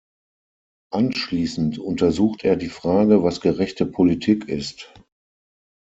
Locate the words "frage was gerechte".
2.69-3.85